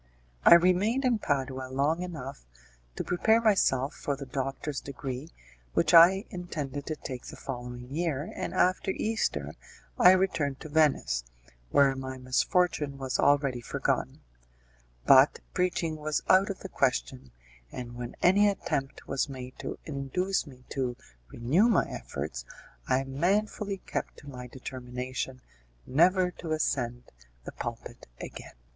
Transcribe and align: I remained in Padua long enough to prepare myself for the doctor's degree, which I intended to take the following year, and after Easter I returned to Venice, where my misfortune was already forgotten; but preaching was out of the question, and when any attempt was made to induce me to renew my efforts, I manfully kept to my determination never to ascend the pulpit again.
I 0.43 0.55
remained 0.55 1.05
in 1.05 1.19
Padua 1.19 1.69
long 1.69 2.01
enough 2.01 2.47
to 2.95 3.03
prepare 3.03 3.39
myself 3.39 3.93
for 3.93 4.15
the 4.15 4.25
doctor's 4.25 4.81
degree, 4.81 5.29
which 5.75 5.93
I 5.93 6.25
intended 6.31 6.87
to 6.87 6.95
take 6.95 7.27
the 7.27 7.35
following 7.35 7.87
year, 7.93 8.33
and 8.35 8.51
after 8.51 8.89
Easter 8.89 9.53
I 9.99 10.13
returned 10.13 10.59
to 10.61 10.69
Venice, 10.69 11.23
where 11.69 11.95
my 11.95 12.17
misfortune 12.17 12.97
was 12.97 13.19
already 13.19 13.61
forgotten; 13.61 14.21
but 15.05 15.39
preaching 15.53 15.97
was 15.97 16.23
out 16.27 16.49
of 16.49 16.61
the 16.61 16.69
question, 16.69 17.29
and 17.71 17.93
when 17.93 18.15
any 18.23 18.49
attempt 18.49 19.07
was 19.07 19.29
made 19.29 19.59
to 19.59 19.77
induce 19.85 20.47
me 20.47 20.65
to 20.69 20.97
renew 21.31 21.69
my 21.69 21.85
efforts, 21.87 22.43
I 22.87 23.03
manfully 23.03 23.77
kept 23.85 24.17
to 24.17 24.27
my 24.27 24.47
determination 24.47 25.41
never 25.85 26.31
to 26.39 26.53
ascend 26.53 27.11
the 27.43 27.51
pulpit 27.51 28.07
again. 28.19 28.55